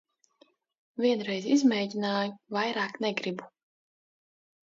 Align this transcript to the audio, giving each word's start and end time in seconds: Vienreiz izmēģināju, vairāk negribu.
Vienreiz 1.03 1.49
izmēģināju, 1.55 2.33
vairāk 2.57 2.97
negribu. 3.07 3.51